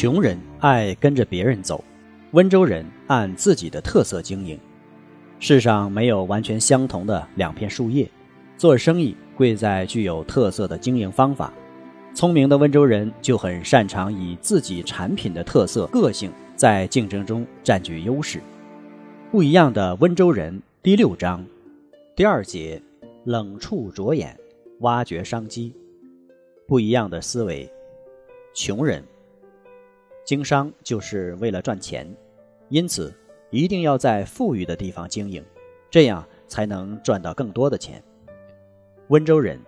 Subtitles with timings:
[0.00, 1.82] 穷人爱跟着别人走。
[2.30, 4.56] 温州人按自己的特色经营，
[5.40, 8.08] 世上没有完全相同的两片树叶，
[8.56, 11.52] 做生意贵在具有特色的经营方法。
[12.14, 18.40] 聪明的温州人就很擅长以自己产品的特色、个性在竞争中占据优势。
[19.32, 21.44] 不一样的温州人第六章
[22.14, 22.80] 第二节：
[23.24, 24.38] 冷处着眼，
[24.78, 25.74] 挖掘商机。
[26.68, 27.68] 不一样的思维，
[28.54, 29.02] 穷人。
[30.28, 32.06] 经商就是为了赚钱，
[32.68, 33.16] 因此
[33.48, 35.42] 一定要在富裕的地方经营，
[35.88, 38.04] 这样才能赚到更多的钱。
[39.06, 39.58] 温州人，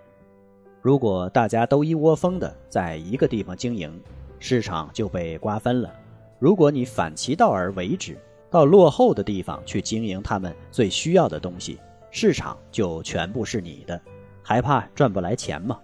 [0.83, 3.99] 如果大家都一窝蜂的在一个地方经营，
[4.39, 5.91] 市场就被瓜分了。
[6.39, 8.19] 如果你反其道而为之，
[8.51, 11.81] 到落后的地方去经营他们最需要的东西，
[12.11, 13.99] 市场就全部是你的，
[14.43, 15.81] 还怕赚不来钱吗？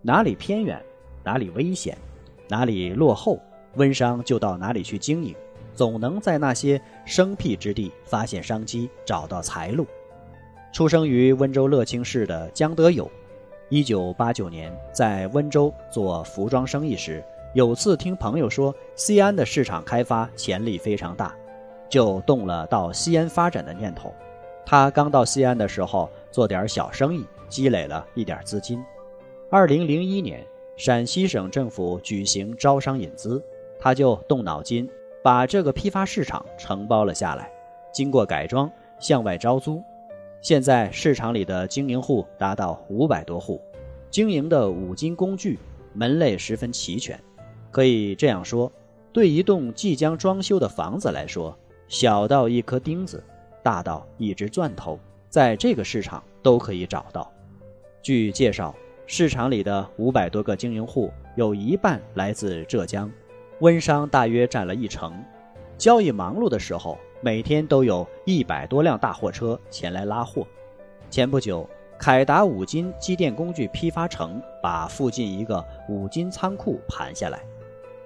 [0.00, 0.82] 哪里偏远，
[1.22, 1.94] 哪里危险，
[2.48, 3.38] 哪里落后。
[3.74, 5.34] 温商就到哪里去经营，
[5.74, 9.86] 总能在那些生僻之地发现商机，找到财路。
[10.72, 13.10] 出生于温州乐清市的江德友，
[13.68, 17.22] 一九八九年在温州做服装生意时，
[17.54, 21.34] 有次听朋友说西安的市场开发潜力非常大，
[21.88, 24.14] 就动了到西安发展的念头。
[24.64, 28.82] 他刚到西安的时候，做点小生意，积累了一点资金。
[29.50, 30.42] 二零零一年，
[30.76, 33.42] 陕西省政府举行招商引资。
[33.82, 34.88] 他就动脑筋，
[35.24, 37.50] 把这个批发市场承包了下来，
[37.92, 38.70] 经过改装，
[39.00, 39.82] 向外招租。
[40.40, 43.60] 现在市场里的经营户达到五百多户，
[44.08, 45.58] 经营的五金工具
[45.94, 47.18] 门类十分齐全。
[47.72, 48.70] 可以这样说，
[49.12, 53.20] 对一栋即将装修的房子来说，小到一颗钉子，
[53.64, 54.96] 大到一只钻头，
[55.28, 57.28] 在这个市场都可以找到。
[58.00, 58.72] 据介绍，
[59.08, 63.10] 市场里的五百多个经营户，有一半来自浙江。
[63.62, 65.14] 温商大约占了一成，
[65.78, 70.44] 交易忙碌的时候，每天都有一百多辆大货车前来拉货。
[71.08, 71.64] 前不久，
[71.96, 77.38] 凯达五金机电工具批发城把附近一个五金仓库盘下来，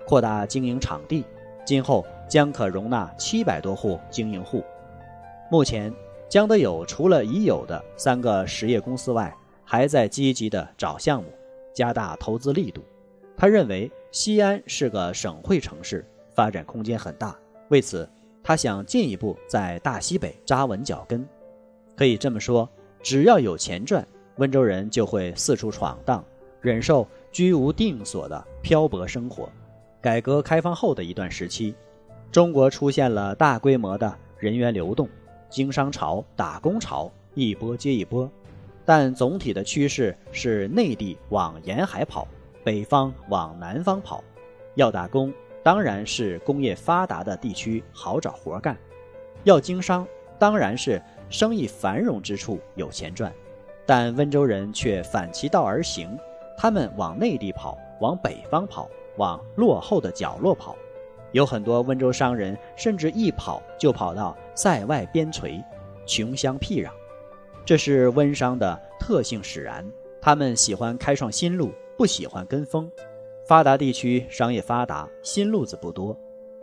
[0.05, 1.25] 扩大经营场地，
[1.65, 4.63] 今后将可容纳七百多户经营户。
[5.51, 5.91] 目前，
[6.29, 9.35] 江德友除了已有的三个实业公司外，
[9.65, 11.31] 还在积极的找项目，
[11.73, 12.83] 加大投资力度。
[13.37, 13.91] 他认为。
[14.13, 16.03] 西安是个省会城市，
[16.35, 17.39] 发展空间很大。
[17.69, 18.09] 为此，
[18.43, 21.23] 他想进一步在大西北扎稳脚跟。
[21.95, 22.67] 可以这么说，
[23.03, 26.25] 只要有钱赚，温州人就会四处闯荡，
[26.63, 29.51] 忍受居无定所的漂泊生活。
[30.01, 31.75] 改革开放后的一段时期，
[32.33, 35.07] 中国出现了大规模的人员流动，
[35.51, 38.31] 经商潮、打工潮一波接一波，
[38.83, 42.27] 但总体的趋势是内地往沿海跑。
[42.67, 44.25] 北方往南方跑，
[44.75, 45.33] 要打工
[45.63, 48.75] 当然是工业发达的地区好找活干；
[49.45, 50.05] 要经商
[50.37, 51.01] 当然是
[51.31, 53.33] 生意繁荣之处有钱赚。
[53.87, 56.19] 但温州人却反其道而行，
[56.59, 60.75] 他们往内地跑，往北方跑，往落后的角落跑。
[61.31, 65.63] 有很多温州商人甚至一跑就跑到塞外边陲，
[66.05, 66.91] 穷乡僻壤。
[67.65, 69.89] 这是温商的特性使然，
[70.21, 71.71] 他们喜欢开创新路。
[71.97, 72.91] 不喜欢跟风，
[73.49, 76.15] 发达地区商业发达，新路子不多；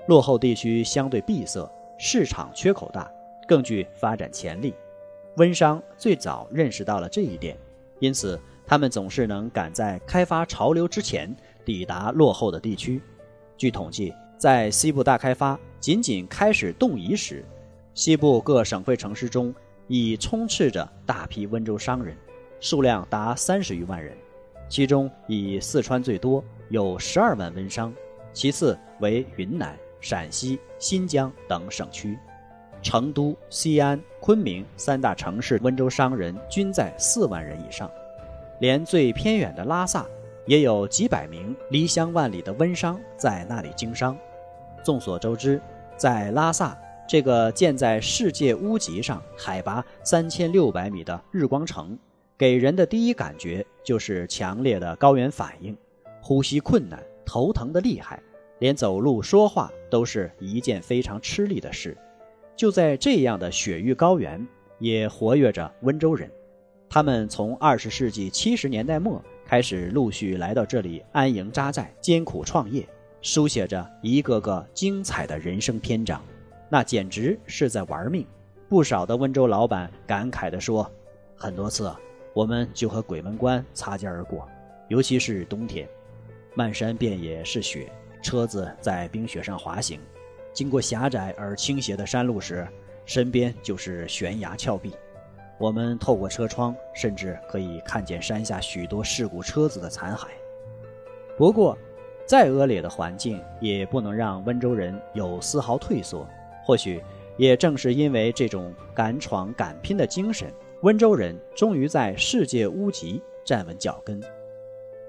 [0.08, 1.68] 落后地区相对闭塞，
[1.98, 3.12] 市场缺口大，
[3.48, 4.76] 更具发展潜力。
[5.38, 7.58] 温商最早认识到了这一点，
[7.98, 11.36] 因此他们总是能赶在开发潮流之前
[11.66, 13.02] 抵达落后的地区。
[13.58, 17.44] 据统计，在西部大开发仅仅开始动移时，
[17.96, 19.52] 西部各省会城市中
[19.88, 22.16] 已充斥着大批温州商人，
[22.60, 24.16] 数量达三十余万人。
[24.70, 27.94] 其中以四川最多，有十二万温商，
[28.34, 32.18] 其次为云南、陕西、新疆等省区。
[32.82, 37.90] 成都、西安、昆明三大城市温州商人均在四万人以上，
[38.60, 40.06] 连最偏远的拉萨
[40.46, 44.18] 也有几百名离乡万里的温商在那里经商。
[44.84, 45.62] 众所周知，
[45.96, 46.78] 在拉萨
[47.08, 51.98] 这个建在世界屋脊上、海拔三千六百米的日光城。
[52.38, 55.78] 给人的第一感觉就是强烈的高原反应，
[56.22, 58.22] 呼吸困难，头疼的厉害，
[58.60, 61.96] 连走路说话都是一件非常吃力的事。
[62.56, 64.46] 就在这样的雪域高原，
[64.80, 66.30] 也活跃着温州人。
[66.90, 72.88] 他们从二十世纪七十年代末开始陆续来到这里安营扎寨、艰苦创业，
[73.22, 76.22] 书写着一个个精彩的人生篇章。
[76.70, 78.26] 那简直是在玩命。
[78.70, 80.90] 不少的温州老板感慨地说
[81.36, 81.92] ：“很多次，
[82.34, 84.48] 我们就和鬼门关擦肩而过，
[84.88, 85.88] 尤其是冬天，
[86.56, 87.92] 漫山遍野是雪，
[88.22, 90.00] 车子在冰雪上滑行。”
[90.54, 92.68] 经过狭窄而倾斜的山路时，
[93.06, 94.94] 身边就是悬崖峭壁。
[95.58, 100.28] 我们透过车窗，甚至可以看见山下许多事故车子的残骸。
[101.38, 101.76] 不过，
[102.26, 106.28] 再恶劣的环境也不能让温州人有丝毫退缩。
[106.64, 107.02] 或许，
[107.38, 110.54] 也正是因为这种敢闯敢拼的精神，
[110.84, 114.22] 温州人终于在世界屋脊站稳脚跟。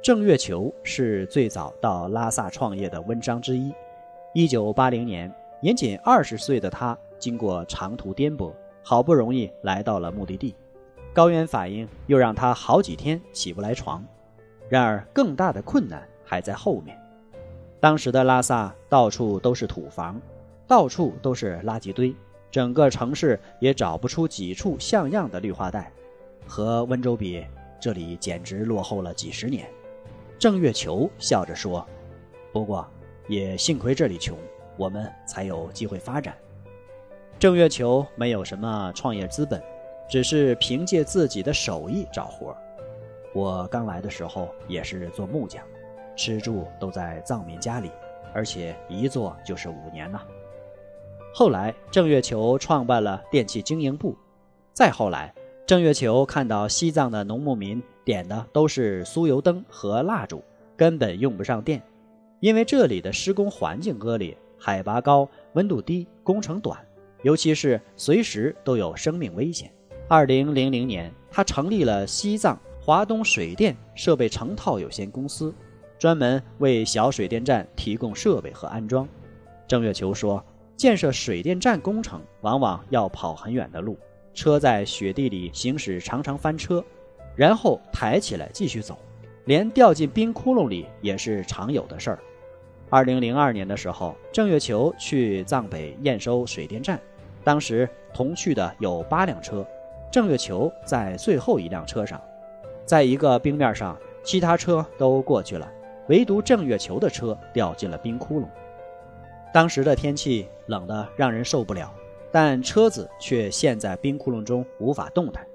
[0.01, 3.75] 郑月球是最早到拉萨创业的温商之一。
[4.35, 8.53] 一九八零年，年仅二十岁的他，经过长途颠簸，
[8.85, 10.55] 好不容易来到了目的地。
[11.13, 14.05] 高原反应又让他好几天起不来床。
[14.69, 16.97] 然而，更大的困难还在后面。
[17.81, 20.23] 当时的拉萨到处都是土房，
[20.69, 22.15] 到处都是垃圾堆，
[22.55, 25.91] 整个城市也找不出几处像样的绿化带。
[26.47, 27.45] 和温州比，
[27.81, 29.69] 这里简直落后了几十年。
[30.39, 31.85] 郑月球笑着说
[32.55, 32.89] ：“不过。”
[33.27, 34.39] 也幸亏这里穷，
[34.77, 36.33] 我们才有机会发展。
[37.41, 39.61] 郑月球没有什么创业资本，
[40.09, 42.57] 只是凭借自己的手艺找活。
[43.35, 45.61] 我刚来的时候也是做木匠，
[46.15, 47.91] 吃住都在藏民家里，
[48.33, 50.21] 而且一做就是五年呢。
[51.37, 54.17] 后来郑月球创办了电器经营部，
[54.73, 55.35] 再后来
[55.67, 60.41] 郑月球看到西藏的农牧民点的都是酥油灯和蜡烛，
[60.77, 61.83] 根本用不上电。
[62.39, 66.79] 因为这里的施工环境恶劣，海拔高，温度低，工程短，
[67.25, 69.69] 尤其是随时都有生命危险。
[70.07, 75.53] 二零零零年，他成立了西藏华东水电设备成套有限公司，
[75.99, 79.09] 专门为小水电站提供设备和安装。
[79.67, 80.45] 郑月球说
[80.77, 83.97] ：“建设水电站工程往往要跑很远的路，
[84.35, 86.85] 车在雪地里行驶常常翻车，
[87.37, 88.99] 然后抬起来继续走，
[89.45, 92.19] 连掉进冰窟窿里也是常有的事儿。”
[92.91, 97.01] 二零零二年的时候，郑月球去藏北验收水电站，
[97.43, 99.67] 当时同去的有八辆车，
[100.13, 102.21] 郑月球在最后一辆车上，
[102.85, 105.69] 在一个冰面上，其他车都过去了，
[106.09, 108.45] 唯独郑月球的车掉进了冰窟窿。
[109.55, 111.95] 当时的天气冷得让人受不了，
[112.33, 115.47] 但车子却陷在冰窟窿中无法动弹，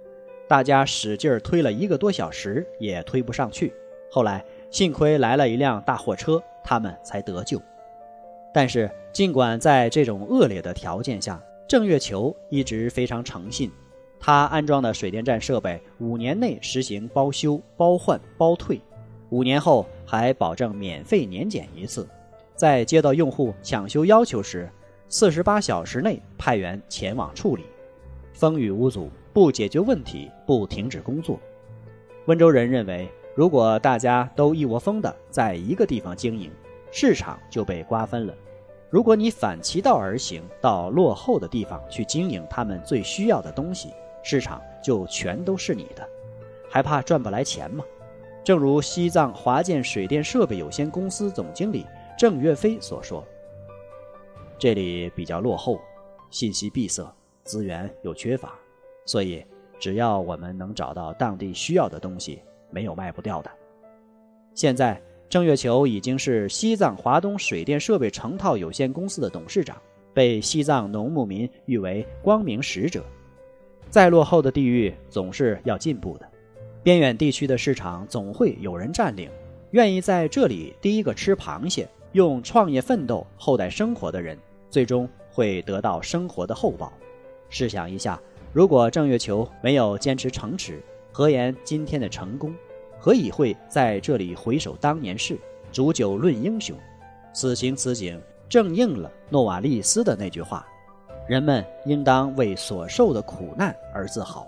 [0.47, 3.73] 大家使劲推了一个多小时也推不上去。
[4.09, 6.41] 后来幸亏来了一辆大货车。
[6.61, 7.59] 他们才得救。
[8.53, 13.71] 但是，尽管在这种恶劣的条件下，郑月球一直非常诚信。
[14.19, 18.79] 他安装的水电站设备五年内实行包修、包换、包退，
[19.31, 22.07] 五年后还保证免费年检一次。
[22.59, 24.69] 在接到用户抢修要求时，
[25.07, 27.63] 四十八小时内派员前往处理。
[28.33, 31.39] 风雨无阻，不解决问题不停止工作。
[32.25, 33.09] 温州人认为。
[33.35, 36.51] 如果大家都一窝蜂的在一个地方经营，
[36.91, 38.33] 市场就被瓜分了。
[38.89, 43.93] 如果你反其道而行，到落后的地方去经营他们最需要的东西，
[44.23, 46.05] 市场就全都是你的，
[46.69, 47.85] 还怕赚不来钱吗？
[48.43, 51.85] 正如西藏华建水电设备有限公司总经理
[52.19, 53.25] 郑岳飞所说
[54.59, 55.79] ：“这里比较落后，
[56.29, 57.09] 信息闭塞，
[57.45, 58.59] 资源又缺乏，
[59.05, 59.41] 所以
[59.79, 63.49] 只要我们能找到当地需要的东西。”没有卖不掉的。
[64.53, 69.81] 现在，郑月球已经是西藏华东水电设备成套有限公司的董事长，
[70.13, 73.03] 被西藏农牧民誉为“光明使者”。
[73.89, 76.29] 再落后的地域总是要进步的，
[76.83, 79.31] 边远地区的市场总会有人占领。
[79.71, 84.37] 愿意在这里第一个吃螃蟹、用创业奋斗后代生活的人，
[84.69, 86.91] 最终会得到生活的厚报。
[87.49, 88.19] 试想一下，
[88.51, 92.53] 如果郑月球没有坚持诚实，何言今天的成功？
[92.97, 95.37] 何以会在这里回首当年事，
[95.71, 96.75] 煮酒论英雄？
[97.31, 100.67] 此情此景，正应了诺瓦利斯的那句话：
[101.27, 104.47] 人们应当为所受的苦难而自豪，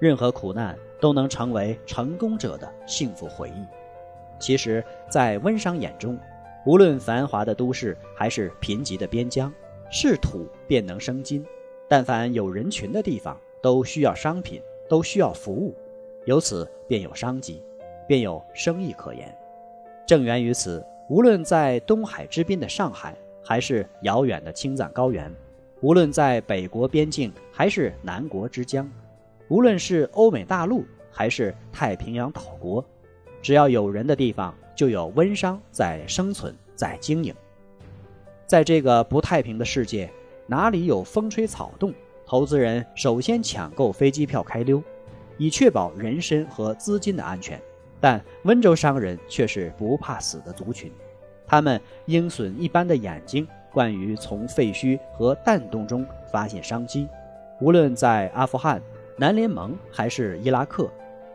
[0.00, 3.64] 任何苦难都能成为成功者的幸福回忆。
[4.40, 6.18] 其实，在温商眼中，
[6.68, 9.50] 无论繁华的都市还是贫瘠的边疆，
[9.90, 11.42] 是土便能生金。
[11.88, 15.74] 但凡有人群的地方，都需要商品，都需要服务。
[16.26, 17.62] 由此便有商机，
[18.06, 19.34] 便有生意可言。
[20.06, 25.34] 正源于此，无论在东海之滨的上海，还是遥远的青藏高原，
[25.80, 28.86] 无论在北国边境，还是南国之疆，
[29.48, 32.84] 无论是欧美大陆，还是太平洋岛国，
[33.40, 37.34] 只要有人的地方，就有温商在生存，在经营。
[38.46, 40.10] 在这个不太平的世界，
[40.46, 41.92] 哪里有风吹草动，
[42.26, 44.82] 投资人首先抢购飞机票开溜，
[45.36, 47.60] 以确保人身和资金的安全。
[48.00, 50.90] 但温州商人却是不怕死的族群，
[51.46, 57.08] 他们鹰隼一般的眼睛，惯于从废墟和弹洞中发现商机。
[57.60, 58.80] 无论在阿富汗、
[59.16, 60.88] 南联盟还是伊拉克，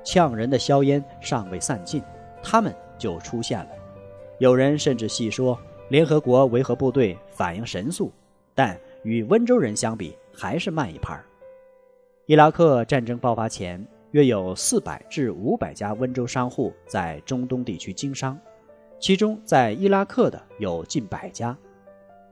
[0.04, 2.04] 呛人的硝烟尚未散尽，
[2.42, 3.70] 他们就出现了。
[4.40, 5.58] 有人甚至细说，
[5.90, 8.12] 联合国维和部队反应神速，
[8.54, 11.24] 但与温州人相比，还是慢一拍儿。
[12.26, 13.86] 伊拉克战争爆发前。
[14.14, 18.38] 约有四百至五百家温州商户在中东地区经商，
[19.00, 21.58] 其中在伊拉克的有近百家。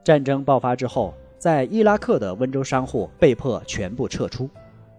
[0.04, 4.48] 战争爆发之后，在伊拉克的温州商户被迫全部撤出。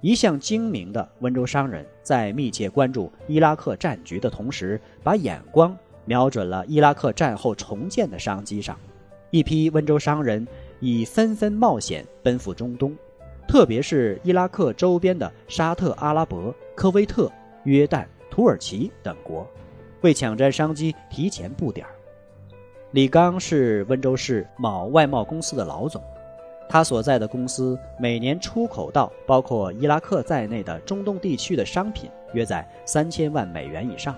[0.04, 8.78] 一向精明的温州商人，在密切关注伊拉克战局的同时，把眼光瞄准了伊拉克战后重建的商机上。
[9.32, 10.46] 一批温州商人
[10.82, 12.94] 已纷纷冒险奔赴中东。
[13.48, 17.32] 特别是伊拉克周边的沙特阿拉伯、科威特、
[17.64, 19.48] 约旦、土耳其等国，
[20.02, 21.94] 为抢占商机提前布点儿。
[22.92, 26.04] 李刚是温州市某外贸公司的老总，
[26.74, 34.18] 他所在的公司每年出口到包括伊拉克在内的中东地区的商品约在三千万美元以上，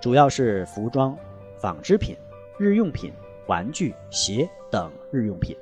[0.00, 1.18] 主要是服装、
[1.56, 2.14] 纺织品、
[2.56, 3.12] 日用品、
[3.48, 5.56] 玩具、鞋等日用品。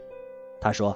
[0.61, 0.95] 他说。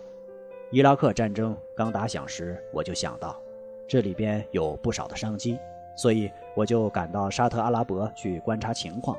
[0.70, 3.40] 伊拉克战争刚打响时，我就想到，
[3.88, 5.58] 这里边有不少的商机，
[5.96, 9.18] 所以我就赶到沙特阿拉伯去观察情况。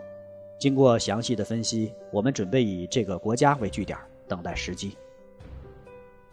[0.59, 3.97] 经过详细的分析，我们准备以这个国家为据点，
[4.27, 4.95] 等待时机。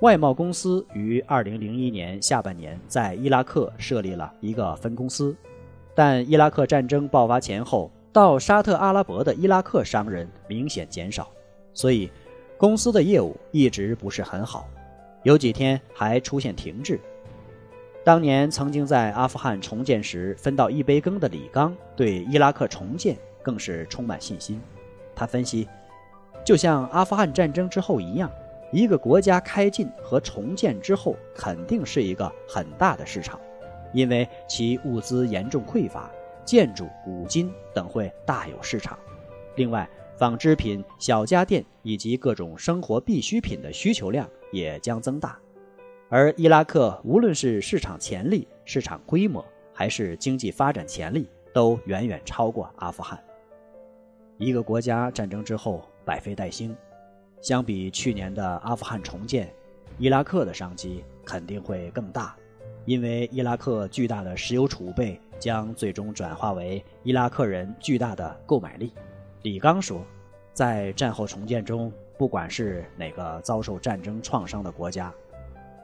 [0.01, 5.35] 外贸公司于二零零一年下半年在伊拉克设立了一个分公司，
[5.93, 11.29] 但伊拉克战争爆发前后，到沙特阿拉伯的伊拉克商人明显减少，
[11.75, 12.09] 所以
[12.57, 14.69] 公司的业务一直不是很好。
[15.25, 17.01] 有几天还出现停滞。
[18.05, 24.61] 当年曾经在阿富汗重建时分到一杯羹的李刚，对伊拉克重建更是充满信心。
[25.17, 25.69] 他分析，
[26.45, 28.31] 就像阿富汗战争之后一样，
[28.71, 33.41] 一个国家开进和重建之后，肯定是一个很大的市场，
[33.93, 36.11] 因为其物资严重匮乏，
[36.45, 38.99] 建筑、五金等会大有市场。
[39.57, 45.39] 另外，纺织品、小家电以及各种生活必需品的需求量也将增大，
[46.09, 53.19] 而伊拉克无论是市场潜力、市场规模，还是经济发展潜力，都远远超过阿富汗。
[54.37, 56.77] 一个国家战争之后百废待兴，
[57.41, 59.53] 相比去年的阿富汗重建，
[59.99, 62.37] 伊拉克的商机肯定会更大，
[62.85, 68.93] 因为伊拉克巨大的石油储备将最终转化为伊拉克人巨大的购买力。
[69.43, 70.05] 李刚说，
[70.53, 75.15] 在战后重建中，不管是哪个遭受战争创伤的国家，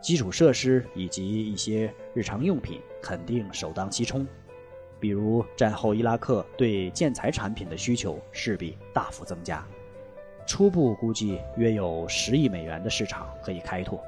[0.03, 4.27] 基础设施以及一些日常用品肯定首当其冲。
[4.99, 9.65] 比如战后伊拉克对建材产品的需求势必大幅增加，
[10.47, 14.03] 初步估计约有十亿美元的市场可以开拓。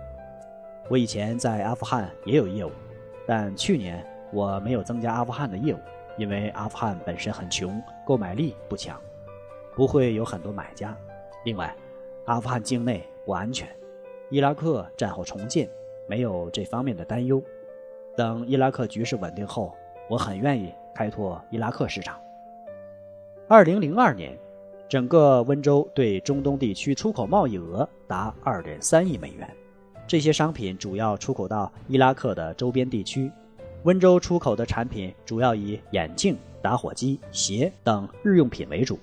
[0.88, 2.71] 我以前在阿富汗也有业务，
[3.26, 5.78] 但去年我没有增加阿富汗的业务，
[6.16, 9.00] 因为阿富汗本身很穷，购买力不强。
[9.75, 10.97] 不会有很多买家。
[11.45, 11.75] 另外，
[12.25, 13.69] 阿富汗境内不安全，
[14.31, 15.69] 伊拉克战后重建
[16.07, 17.43] 没有这方面的担忧。
[18.16, 19.75] 等伊拉克局势稳定后，
[20.09, 22.19] 我很愿意开拓伊拉克市场。
[23.49, 24.38] 二零零二年，
[24.88, 29.49] 整个温州对中东地区出口贸易额达二点三亿美元，
[30.07, 33.31] 这些商品主要出口到伊拉克的周边地区。
[33.83, 38.97] 温州出口的产品主要以眼镜、打火机、鞋等日用品为主。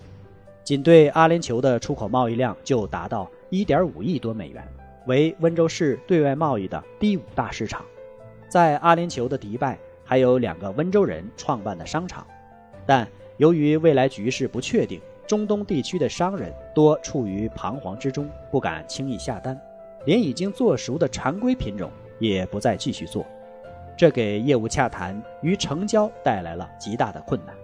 [0.63, 4.65] 仅对阿联酋的出口贸易量就达到1.5亿多美元，
[5.05, 7.83] 为温州市对外贸易的第五大市场。
[8.47, 12.25] 在阿联酋的迪拜还有两个温州人创办的商场，
[12.85, 19.59] 但由于未来局势不确定，中东地区的商人多处于彷徨之中，不敢轻易下单，
[20.05, 21.89] 连已经做熟的常规品种
[22.19, 23.25] 也不再继续做，
[23.97, 27.55] 这给业务洽谈与成交带来了极大的困难。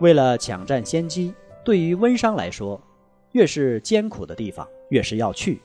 [0.00, 1.34] 为了抢占先机。
[1.64, 2.80] 对于温商来说，
[3.30, 5.62] 越是艰苦的地方，越是要去。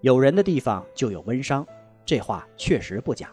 [0.00, 1.66] 有人的地方就有温商，
[2.06, 3.28] 这话确实不假。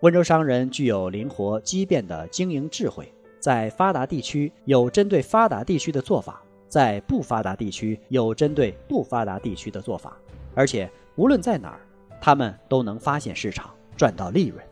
[0.00, 3.10] 温州商人具有灵活机变的经营智慧，
[3.44, 10.16] 在发达地区有针对发达地区的做法，在不发达地区有针对不发达地区的做法，
[10.54, 11.80] 而且无论在哪儿，
[12.22, 14.64] 他们都能发现市场，赚到利润。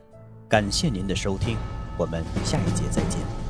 [0.49, 1.55] 感谢您的收听，
[1.99, 3.42] 我们下一节再见。